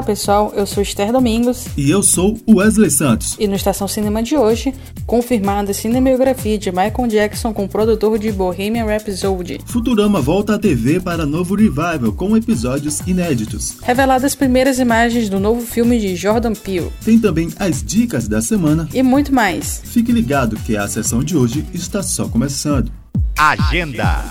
Olá 0.00 0.06
pessoal, 0.06 0.50
eu 0.56 0.66
sou 0.66 0.82
Esther 0.82 1.12
Domingos. 1.12 1.66
E 1.76 1.90
eu 1.90 2.02
sou 2.02 2.40
Wesley 2.48 2.90
Santos. 2.90 3.36
E 3.38 3.46
no 3.46 3.54
Estação 3.54 3.86
Cinema 3.86 4.22
de 4.22 4.34
hoje, 4.34 4.72
confirmada 5.04 5.72
a 5.72 5.74
cinebiografia 5.74 6.56
de 6.56 6.70
Michael 6.70 7.06
Jackson 7.06 7.52
com 7.52 7.66
o 7.66 7.68
produtor 7.68 8.18
de 8.18 8.32
Bohemian 8.32 8.86
Rhapsody. 8.86 9.60
Futurama 9.66 10.18
volta 10.18 10.54
à 10.54 10.58
TV 10.58 11.00
para 11.00 11.26
novo 11.26 11.54
revival 11.54 12.14
com 12.16 12.34
episódios 12.34 13.00
inéditos. 13.00 13.76
Reveladas 13.82 14.24
as 14.24 14.34
primeiras 14.34 14.78
imagens 14.78 15.28
do 15.28 15.38
novo 15.38 15.60
filme 15.60 16.00
de 16.00 16.16
Jordan 16.16 16.54
Peele. 16.54 16.90
Tem 17.04 17.18
também 17.18 17.50
as 17.58 17.82
dicas 17.82 18.26
da 18.26 18.40
semana. 18.40 18.88
E 18.94 19.02
muito 19.02 19.34
mais. 19.34 19.82
Fique 19.84 20.12
ligado 20.12 20.56
que 20.64 20.78
a 20.78 20.88
sessão 20.88 21.22
de 21.22 21.36
hoje 21.36 21.66
está 21.74 22.02
só 22.02 22.26
começando. 22.26 22.90
Agenda. 23.36 24.24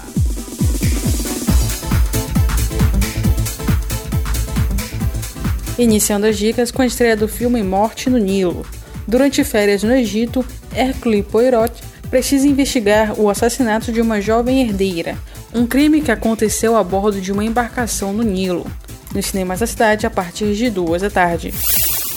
Iniciando 5.80 6.28
as 6.28 6.38
dicas 6.38 6.72
com 6.72 6.82
a 6.82 6.86
estreia 6.86 7.16
do 7.16 7.26
filme 7.26 7.64
Morte 7.64 8.10
no 8.10 8.18
Nilo. 8.18 8.66
Durante 9.08 9.46
férias 9.46 9.82
no 9.82 9.94
Egito, 9.94 10.46
Hercule 10.76 11.24
Poirot 11.24 11.72
precisa 12.10 12.46
investigar 12.46 13.18
o 13.18 13.30
assassinato 13.30 13.90
de 13.90 14.02
uma 14.02 14.20
jovem 14.20 14.62
herdeira, 14.62 15.18
um 15.56 15.66
crime 15.66 16.02
que 16.02 16.12
aconteceu 16.12 16.76
a 16.76 16.84
bordo 16.84 17.22
de 17.22 17.32
uma 17.32 17.46
embarcação 17.46 18.12
no 18.12 18.24
Nilo. 18.24 18.70
Nos 19.16 19.28
cinemas 19.28 19.62
da 19.62 19.68
cidade 19.68 20.06
a 20.06 20.10
partir 20.10 20.54
de 20.54 20.70
duas 20.70 21.02
da 21.02 21.10
tarde. 21.10 21.54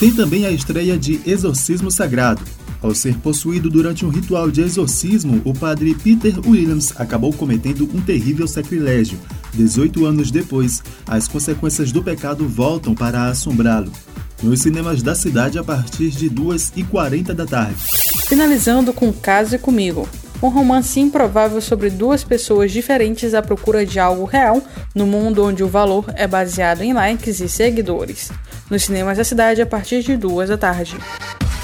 Tem 0.00 0.10
também 0.10 0.44
a 0.44 0.50
estreia 0.50 0.98
de 0.98 1.20
Exorcismo 1.24 1.88
Sagrado, 1.88 2.42
ao 2.82 2.92
ser 2.96 3.16
possuído 3.18 3.70
durante 3.70 4.04
um 4.04 4.08
ritual 4.08 4.50
de 4.50 4.60
exorcismo, 4.60 5.40
o 5.44 5.54
padre 5.54 5.94
Peter 5.94 6.34
Williams 6.44 6.92
acabou 6.96 7.32
cometendo 7.32 7.88
um 7.94 8.00
terrível 8.00 8.48
sacrilégio. 8.48 9.20
18 9.52 10.06
anos 10.06 10.30
depois, 10.30 10.82
as 11.06 11.28
consequências 11.28 11.92
do 11.92 12.02
pecado 12.02 12.48
voltam 12.48 12.94
para 12.94 13.26
assombrá-lo. 13.26 13.92
Nos 14.42 14.62
cinemas 14.62 15.02
da 15.02 15.14
cidade 15.14 15.58
a 15.58 15.64
partir 15.64 16.10
de 16.10 16.28
2h40 16.28 17.32
da 17.32 17.46
tarde. 17.46 17.76
Finalizando 18.26 18.92
com 18.92 19.12
Case 19.12 19.58
Comigo, 19.58 20.08
um 20.42 20.48
romance 20.48 20.98
improvável 20.98 21.60
sobre 21.60 21.88
duas 21.90 22.24
pessoas 22.24 22.72
diferentes 22.72 23.34
à 23.34 23.40
procura 23.40 23.86
de 23.86 24.00
algo 24.00 24.24
real 24.24 24.60
no 24.94 25.06
mundo 25.06 25.44
onde 25.44 25.62
o 25.62 25.68
valor 25.68 26.06
é 26.16 26.26
baseado 26.26 26.82
em 26.82 26.92
likes 26.92 27.40
e 27.40 27.48
seguidores. 27.48 28.32
Nos 28.68 28.84
cinemas 28.84 29.18
da 29.18 29.24
cidade 29.24 29.62
a 29.62 29.66
partir 29.66 30.02
de 30.02 30.16
duas 30.16 30.48
da 30.48 30.58
tarde. 30.58 30.96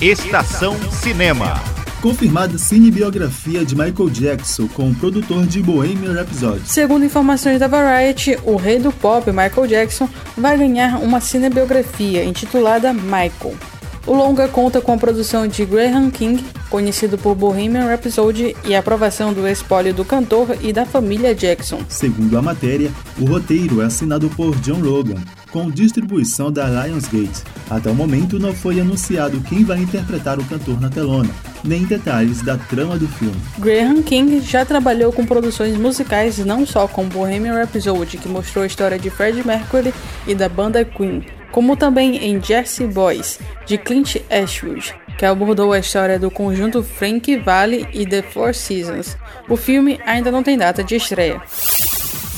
Estação 0.00 0.76
Cinema. 0.92 1.77
Confirmada 2.00 2.56
cinebiografia 2.58 3.64
de 3.64 3.74
Michael 3.74 4.08
Jackson 4.10 4.68
com 4.68 4.88
o 4.88 4.94
produtor 4.94 5.44
de 5.46 5.60
Bohemian 5.60 6.12
Rhapsody. 6.12 6.62
Segundo 6.64 7.04
informações 7.04 7.58
da 7.58 7.66
Variety, 7.66 8.38
o 8.44 8.54
rei 8.54 8.78
do 8.78 8.92
pop, 8.92 9.28
Michael 9.32 9.66
Jackson, 9.66 10.08
vai 10.36 10.56
ganhar 10.56 11.00
uma 11.00 11.20
cinebiografia 11.20 12.24
intitulada 12.24 12.92
Michael. 12.92 13.56
O 14.06 14.14
longa 14.14 14.46
conta 14.46 14.80
com 14.80 14.92
a 14.92 14.96
produção 14.96 15.48
de 15.48 15.64
Graham 15.64 16.08
King, 16.08 16.42
conhecido 16.70 17.18
por 17.18 17.34
Bohemian 17.34 17.86
Rhapsody, 17.86 18.56
e 18.64 18.76
a 18.76 18.78
aprovação 18.78 19.32
do 19.32 19.46
espólio 19.48 19.92
do 19.92 20.04
cantor 20.04 20.56
e 20.62 20.72
da 20.72 20.86
família 20.86 21.34
Jackson. 21.34 21.80
Segundo 21.88 22.38
a 22.38 22.40
matéria, 22.40 22.92
o 23.18 23.24
roteiro 23.24 23.82
é 23.82 23.86
assinado 23.86 24.30
por 24.30 24.54
John 24.60 24.78
Logan, 24.78 25.20
com 25.50 25.68
distribuição 25.68 26.52
da 26.52 26.66
Lionsgate. 26.68 27.42
Até 27.70 27.90
o 27.90 27.94
momento 27.94 28.38
não 28.38 28.54
foi 28.54 28.80
anunciado 28.80 29.40
quem 29.42 29.62
vai 29.62 29.78
interpretar 29.78 30.38
o 30.38 30.44
cantor 30.44 30.80
na 30.80 30.88
telona, 30.88 31.28
nem 31.62 31.84
detalhes 31.84 32.40
da 32.40 32.56
trama 32.56 32.98
do 32.98 33.06
filme. 33.08 33.36
Graham 33.58 34.02
King 34.02 34.40
já 34.40 34.64
trabalhou 34.64 35.12
com 35.12 35.26
produções 35.26 35.76
musicais 35.76 36.38
não 36.38 36.64
só 36.64 36.88
com 36.88 37.04
Bohemian 37.04 37.54
Rhapsody, 37.54 38.16
que 38.16 38.28
mostrou 38.28 38.64
a 38.64 38.66
história 38.66 38.98
de 38.98 39.10
Freddie 39.10 39.46
Mercury 39.46 39.92
e 40.26 40.34
da 40.34 40.48
banda 40.48 40.84
Queen, 40.84 41.24
como 41.52 41.76
também 41.76 42.16
em 42.16 42.42
Jersey 42.42 42.86
Boys, 42.86 43.38
de 43.66 43.76
Clint 43.76 44.16
Eastwood, 44.30 44.94
que 45.18 45.26
abordou 45.26 45.72
a 45.72 45.78
história 45.78 46.18
do 46.18 46.30
conjunto 46.30 46.82
Frank 46.82 47.36
Valley 47.36 47.86
e 47.92 48.06
The 48.06 48.22
Four 48.22 48.54
Seasons. 48.54 49.16
O 49.48 49.56
filme 49.56 50.00
ainda 50.06 50.30
não 50.30 50.42
tem 50.42 50.56
data 50.56 50.82
de 50.82 50.96
estreia. 50.96 51.42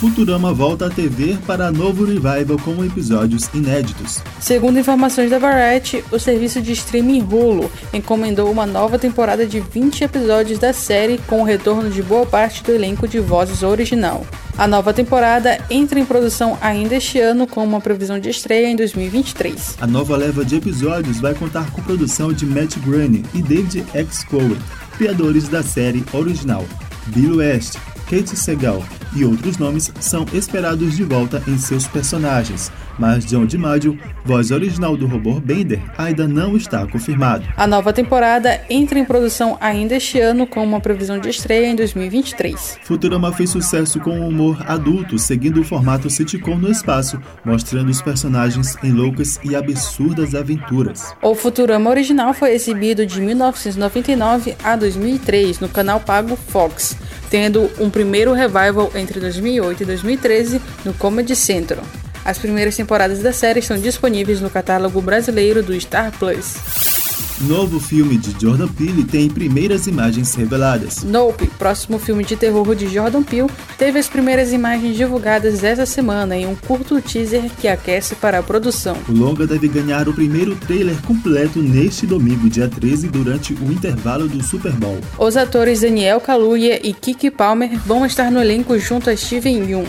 Futurama 0.00 0.50
volta 0.50 0.86
à 0.86 0.90
TV 0.90 1.36
para 1.46 1.70
novo 1.70 2.06
revival 2.06 2.58
com 2.64 2.82
episódios 2.82 3.50
inéditos. 3.52 4.22
Segundo 4.40 4.78
informações 4.78 5.28
da 5.28 5.38
Variety, 5.38 6.02
o 6.10 6.18
serviço 6.18 6.62
de 6.62 6.72
streaming 6.72 7.20
Hulu 7.20 7.70
encomendou 7.92 8.50
uma 8.50 8.64
nova 8.64 8.98
temporada 8.98 9.46
de 9.46 9.60
20 9.60 10.04
episódios 10.04 10.58
da 10.58 10.72
série 10.72 11.18
com 11.26 11.42
o 11.42 11.44
retorno 11.44 11.90
de 11.90 12.02
boa 12.02 12.24
parte 12.24 12.64
do 12.64 12.72
elenco 12.72 13.06
de 13.06 13.20
vozes 13.20 13.62
original. 13.62 14.26
A 14.56 14.66
nova 14.66 14.94
temporada 14.94 15.62
entra 15.68 16.00
em 16.00 16.06
produção 16.06 16.56
ainda 16.62 16.94
este 16.94 17.20
ano 17.20 17.46
com 17.46 17.62
uma 17.62 17.78
previsão 17.78 18.18
de 18.18 18.30
estreia 18.30 18.70
em 18.70 18.76
2023. 18.76 19.76
A 19.82 19.86
nova 19.86 20.16
leva 20.16 20.46
de 20.46 20.56
episódios 20.56 21.20
vai 21.20 21.34
contar 21.34 21.70
com 21.72 21.82
produção 21.82 22.32
de 22.32 22.46
Matt 22.46 22.78
Groening 22.78 23.24
e 23.34 23.42
David 23.42 23.84
X. 23.92 24.24
Cohen, 24.24 24.56
criadores 24.96 25.46
da 25.46 25.62
série 25.62 26.02
original. 26.14 26.64
Bill 27.08 27.36
West, 27.36 27.76
Kate 28.08 28.34
Segal 28.34 28.82
e 29.14 29.24
outros 29.24 29.58
nomes 29.58 29.92
são 30.00 30.24
esperados 30.32 30.96
de 30.96 31.04
volta 31.04 31.42
em 31.46 31.58
seus 31.58 31.86
personagens, 31.86 32.70
mas 32.98 33.24
John 33.24 33.46
DiMaggio, 33.46 33.98
voz 34.24 34.50
original 34.50 34.96
do 34.96 35.06
robô 35.06 35.40
Bender, 35.40 35.80
ainda 35.96 36.28
não 36.28 36.56
está 36.56 36.86
confirmado. 36.86 37.46
A 37.56 37.66
nova 37.66 37.92
temporada 37.92 38.60
entra 38.68 38.98
em 38.98 39.04
produção 39.04 39.56
ainda 39.60 39.96
este 39.96 40.20
ano 40.20 40.46
com 40.46 40.62
uma 40.62 40.80
previsão 40.80 41.18
de 41.18 41.28
estreia 41.28 41.66
em 41.66 41.74
2023. 41.74 42.78
Futurama 42.82 43.32
fez 43.32 43.50
sucesso 43.50 44.00
com 44.00 44.10
um 44.10 44.28
humor 44.28 44.62
adulto, 44.66 45.18
seguindo 45.18 45.60
o 45.60 45.64
formato 45.64 46.10
sitcom 46.10 46.56
no 46.56 46.70
espaço, 46.70 47.20
mostrando 47.44 47.90
os 47.90 48.02
personagens 48.02 48.76
em 48.82 48.92
loucas 48.92 49.40
e 49.42 49.56
absurdas 49.56 50.34
aventuras. 50.34 51.14
O 51.22 51.34
Futurama 51.34 51.90
original 51.90 52.34
foi 52.34 52.52
exibido 52.52 53.06
de 53.06 53.20
1999 53.20 54.56
a 54.62 54.76
2003 54.76 55.60
no 55.60 55.68
canal 55.68 56.00
pago 56.00 56.36
Fox, 56.36 56.96
tendo 57.30 57.70
um 57.78 57.88
primeiro 57.88 58.32
revival 58.32 58.90
entre 58.94 59.20
2008 59.20 59.82
e 59.82 59.86
2013 59.86 60.60
no 60.84 60.92
Comedy 60.92 61.36
Central. 61.36 61.84
As 62.24 62.38
primeiras 62.38 62.76
temporadas 62.76 63.20
da 63.20 63.32
série 63.32 63.60
estão 63.60 63.78
disponíveis 63.78 64.40
no 64.40 64.50
catálogo 64.50 65.00
brasileiro 65.00 65.62
do 65.62 65.80
Star 65.80 66.12
Plus. 66.18 66.99
Novo 67.40 67.80
filme 67.80 68.18
de 68.18 68.38
Jordan 68.38 68.68
Peele 68.68 69.02
tem 69.02 69.30
primeiras 69.30 69.86
imagens 69.86 70.34
reveladas. 70.34 71.02
Nope, 71.02 71.46
próximo 71.58 71.98
filme 71.98 72.22
de 72.22 72.36
terror 72.36 72.74
de 72.74 72.86
Jordan 72.86 73.22
Peele, 73.22 73.48
teve 73.78 73.98
as 73.98 74.06
primeiras 74.06 74.52
imagens 74.52 74.94
divulgadas 74.94 75.64
essa 75.64 75.86
semana 75.86 76.36
em 76.36 76.46
um 76.46 76.54
curto 76.54 77.00
teaser 77.00 77.50
que 77.58 77.66
aquece 77.66 78.14
para 78.14 78.40
a 78.40 78.42
produção. 78.42 78.94
O 79.08 79.12
longa 79.12 79.46
deve 79.46 79.68
ganhar 79.68 80.06
o 80.06 80.12
primeiro 80.12 80.54
trailer 80.54 81.00
completo 81.00 81.60
neste 81.60 82.06
domingo, 82.06 82.50
dia 82.50 82.68
13, 82.68 83.08
durante 83.08 83.54
o 83.54 83.72
intervalo 83.72 84.28
do 84.28 84.44
Super 84.44 84.72
Bowl. 84.72 84.98
Os 85.18 85.34
atores 85.34 85.80
Daniel 85.80 86.20
Kaluuya 86.20 86.78
e 86.86 86.92
Kiki 86.92 87.30
Palmer 87.30 87.78
vão 87.86 88.04
estar 88.04 88.30
no 88.30 88.38
elenco 88.38 88.78
junto 88.78 89.08
a 89.08 89.16
Steven 89.16 89.64
Yeun. 89.64 89.86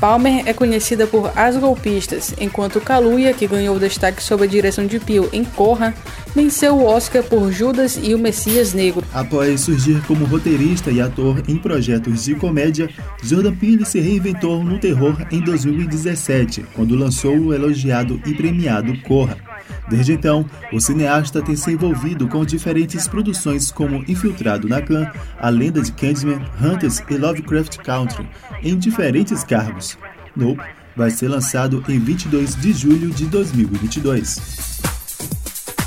Palmer 0.00 0.44
é 0.46 0.54
conhecida 0.54 1.06
por 1.06 1.30
As 1.36 1.58
Golpistas, 1.58 2.34
enquanto 2.40 2.80
Kaluuya, 2.80 3.34
que 3.34 3.46
ganhou 3.46 3.78
destaque 3.78 4.22
sob 4.22 4.44
a 4.44 4.46
direção 4.46 4.86
de 4.86 4.98
Peele 4.98 5.28
em 5.30 5.44
Corra, 5.44 5.94
venceu 6.34 6.74
o 6.74 6.86
Oscar 6.86 7.22
por 7.22 7.52
Judas 7.52 8.00
e 8.02 8.14
o 8.14 8.18
Messias 8.18 8.72
Negro. 8.72 9.04
Após 9.12 9.60
surgir 9.60 10.00
como 10.06 10.24
roteirista 10.24 10.90
e 10.90 11.02
ator 11.02 11.42
em 11.46 11.58
projetos 11.58 12.24
de 12.24 12.34
comédia, 12.34 12.88
Jordan 13.22 13.54
Peele 13.54 13.84
se 13.84 14.00
reinventou 14.00 14.64
no 14.64 14.78
terror 14.78 15.18
em 15.30 15.40
2017, 15.40 16.64
quando 16.74 16.96
lançou 16.96 17.36
o 17.36 17.52
elogiado 17.52 18.18
e 18.24 18.32
premiado 18.32 18.98
Corra. 19.02 19.49
Desde 19.88 20.12
então, 20.12 20.44
o 20.72 20.80
cineasta 20.80 21.42
tem 21.42 21.56
se 21.56 21.72
envolvido 21.72 22.28
com 22.28 22.44
diferentes 22.44 23.08
produções 23.08 23.70
como 23.70 24.04
Infiltrado 24.08 24.68
na 24.68 24.80
Clã, 24.80 25.10
A 25.38 25.48
Lenda 25.48 25.80
de 25.80 25.92
Candyman, 25.92 26.42
Hunters 26.60 27.02
e 27.08 27.16
Lovecraft 27.16 27.78
Country, 27.78 28.28
em 28.62 28.78
diferentes 28.78 29.44
cargos. 29.44 29.98
Nope 30.36 30.62
vai 30.96 31.10
ser 31.10 31.28
lançado 31.28 31.82
em 31.88 31.98
22 31.98 32.56
de 32.56 32.72
julho 32.72 33.10
de 33.10 33.26
2022. 33.26 34.38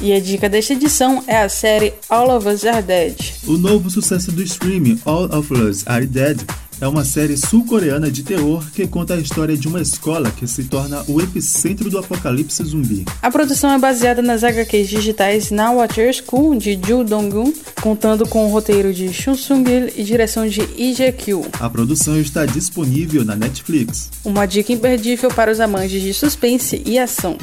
E 0.02 0.12
a 0.12 0.20
dica 0.20 0.50
desta 0.50 0.74
edição 0.74 1.24
é 1.28 1.42
a 1.42 1.48
série 1.48 1.94
All 2.10 2.36
of 2.36 2.48
Us 2.48 2.66
Are 2.66 2.82
Dead. 2.82 3.16
O 3.46 3.58
novo 3.58 3.90
sucesso 3.90 4.32
do 4.32 4.42
streaming 4.42 5.00
All 5.06 5.26
of 5.26 5.54
Us 5.54 5.84
Are 5.88 6.06
Dead 6.06 6.42
é 6.84 6.88
uma 6.88 7.06
série 7.06 7.38
sul-coreana 7.38 8.12
de 8.12 8.24
terror 8.24 8.62
que 8.74 8.86
conta 8.86 9.14
a 9.14 9.18
história 9.18 9.56
de 9.56 9.70
uma 9.70 9.82
escola 9.82 10.30
que 10.30 10.46
se 10.46 10.66
torna 10.66 11.02
o 11.08 11.22
epicentro 11.22 11.90
do 11.90 11.98
apocalipse 11.98 12.62
zumbi. 12.62 13.06
A 13.22 13.32
produção 13.32 13.72
é 13.72 13.80
baseada 13.80 14.22
nas 14.22 14.44
HQs 14.44 14.90
digitais 14.90 15.50
Now 15.50 15.78
Watcher 15.78 16.14
School, 16.14 16.58
de 16.58 16.74
Ju 16.74 17.06
Dong-gun, 17.06 17.54
contando 17.82 18.28
com 18.28 18.46
o 18.46 18.50
roteiro 18.50 18.94
de 18.94 19.14
Chun 19.14 19.34
Sung-il 19.34 19.94
e 19.96 20.04
direção 20.04 20.46
de 20.46 20.60
Lee 20.60 20.94
Jae-kyu. 20.94 21.46
A 21.58 21.70
produção 21.70 22.20
está 22.20 22.46
disponível 22.46 23.24
na 23.24 23.38
Netflix. 23.38 24.10
Uma 24.26 24.46
dica 24.46 24.74
imperdível 24.74 25.30
para 25.30 25.54
os 25.54 25.62
amantes 25.62 26.02
de 26.02 26.14
suspense 26.14 26.84
e 26.86 27.00
ação. 27.00 27.38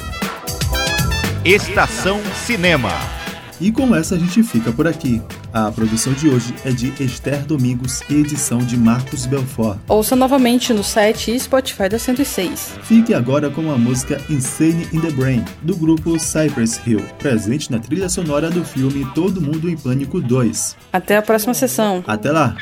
Estação 1.47 2.21
Cinema. 2.45 3.19
E 3.61 3.71
com 3.71 3.95
essa 3.95 4.15
a 4.15 4.19
gente 4.19 4.43
fica 4.43 4.73
por 4.73 4.87
aqui. 4.87 5.21
A 5.53 5.71
produção 5.71 6.12
de 6.15 6.29
hoje 6.29 6.55
é 6.65 6.71
de 6.71 6.93
Esther 7.03 7.45
Domingos 7.45 8.01
e 8.09 8.15
edição 8.15 8.59
de 8.59 8.77
Marcos 8.77 9.27
Belfort. 9.27 9.79
Ouça 9.87 10.17
novamente 10.17 10.73
no 10.73 10.83
site 10.83 11.35
e 11.35 11.39
Spotify 11.39 11.89
da 11.89 11.99
106. 11.99 12.79
Fique 12.83 13.12
agora 13.12 13.51
com 13.51 13.71
a 13.71 13.77
música 13.77 14.21
Insane 14.31 14.89
in 14.93 15.01
the 15.01 15.11
Brain, 15.11 15.45
do 15.62 15.77
grupo 15.77 16.19
Cypress 16.19 16.81
Hill, 16.87 17.05
presente 17.19 17.71
na 17.71 17.79
trilha 17.79 18.09
sonora 18.09 18.49
do 18.49 18.65
filme 18.65 19.07
Todo 19.15 19.41
Mundo 19.41 19.69
em 19.69 19.77
Pânico 19.77 20.21
2. 20.21 20.77
Até 20.93 21.19
a 21.19 21.23
próxima 21.23 21.53
sessão. 21.53 22.03
Até 22.06 22.31
lá! 22.31 22.56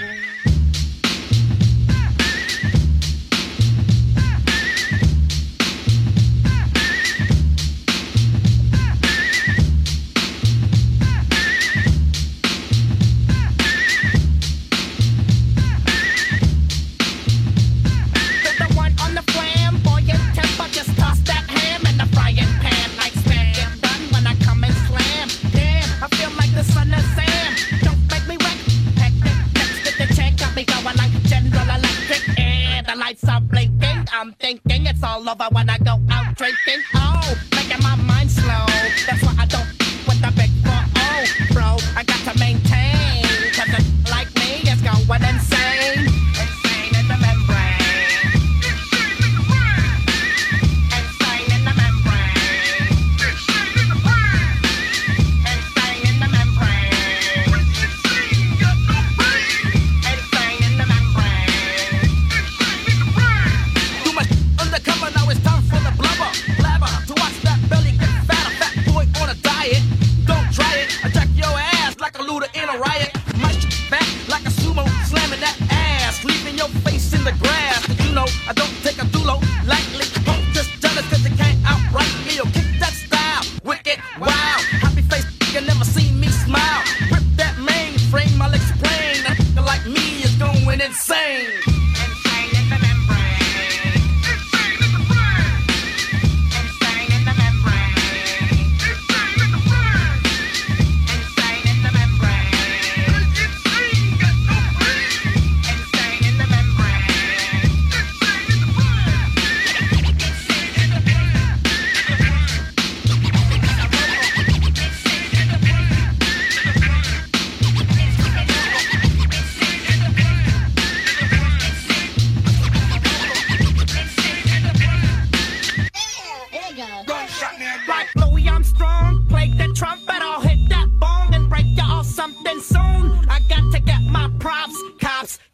when 35.37 35.69
I 35.69 35.77
go 35.79 36.01
out 36.11 36.35
drinking. 36.37 36.83
Oh. 36.95 37.48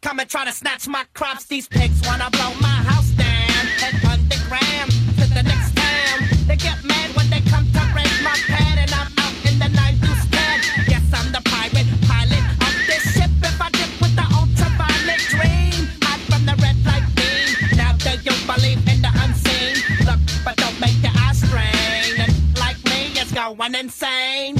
Come 0.05 0.19
and 0.19 0.29
try 0.29 0.45
to 0.45 0.51
snatch 0.51 0.87
my 0.87 1.03
crops. 1.15 1.45
These 1.45 1.67
pigs 1.67 1.99
wanna 2.05 2.29
blow 2.29 2.53
my 2.61 2.77
house 2.85 3.09
down 3.17 3.65
and 3.83 3.95
underground 4.05 4.91
to 5.17 5.25
the 5.33 5.41
next 5.41 5.75
town. 5.75 6.45
They 6.45 6.57
get 6.57 6.77
mad 6.83 7.09
when 7.15 7.27
they 7.31 7.41
come 7.49 7.65
to 7.73 7.81
raid 7.89 8.13
my 8.21 8.37
pad, 8.45 8.77
and 8.77 8.91
I'm 8.93 9.09
out 9.17 9.33
in 9.49 9.57
the 9.57 9.67
night 9.69 9.97
to 10.05 10.13
stand. 10.27 10.61
Yes, 10.87 11.01
I'm 11.11 11.31
the 11.31 11.41
pirate 11.49 11.89
pilot 12.05 12.45
of 12.61 12.73
this 12.85 13.01
ship. 13.15 13.31
If 13.41 13.59
I 13.59 13.71
dip 13.71 13.89
with 13.99 14.15
the 14.15 14.27
ultraviolet 14.29 15.21
dream, 15.33 15.89
hide 16.05 16.21
from 16.29 16.45
the 16.45 16.55
red 16.61 16.77
light 16.85 17.07
beam. 17.17 17.75
Now 17.75 17.93
do 17.97 18.13
you 18.21 18.35
believe 18.45 18.87
in 18.87 19.01
the 19.01 19.11
unseen? 19.25 19.73
Look, 20.05 20.21
but 20.45 20.55
don't 20.57 20.79
make 20.79 21.01
your 21.01 21.17
eyes 21.17 21.41
strain. 21.41 22.29
Like 22.61 22.77
me, 22.85 23.17
it's 23.17 23.31
going 23.31 23.73
insane. 23.73 24.54